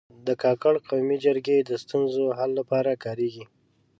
[0.27, 3.45] د کاکړ قومي جرګه د ستونزو د حل لپاره کارېږي.